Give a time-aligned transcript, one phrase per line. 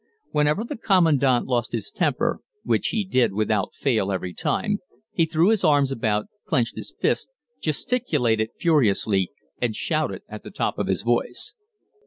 [0.31, 4.79] Whenever the Commandant lost his temper, which he did without fail every time,
[5.11, 7.29] he threw his arms about, clenched his fists,
[7.61, 9.29] gesticulated furiously,
[9.61, 11.53] and shouted at the top of his voice.